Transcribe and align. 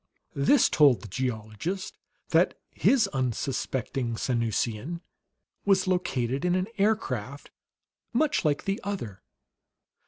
This 0.33 0.67
told 0.67 1.01
the 1.03 1.07
geologist 1.07 1.95
that 2.29 2.57
his 2.71 3.07
unsuspecting 3.09 4.15
Sanusian 4.15 5.01
was 5.63 5.85
located 5.87 6.43
in 6.43 6.55
an 6.55 6.65
aircraft 6.79 7.51
much 8.11 8.43
like 8.43 8.65
the 8.65 8.81
other. 8.83 9.21